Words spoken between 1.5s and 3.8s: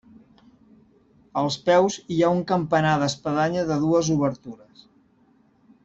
peus hi ha un campanar d'espadanya